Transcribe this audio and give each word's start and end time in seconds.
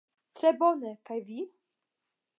Tre 0.39 0.53
bone 0.63 0.95
kaj 1.11 1.21
vi? 1.31 1.47